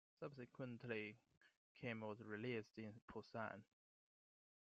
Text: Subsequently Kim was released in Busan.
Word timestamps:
Subsequently 0.19 1.19
Kim 1.75 1.99
was 2.01 2.23
released 2.23 2.79
in 2.79 2.91
Busan. 3.07 3.61